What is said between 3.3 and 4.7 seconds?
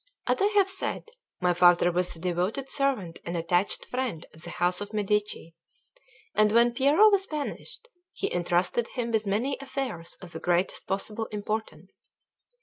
attached friend of the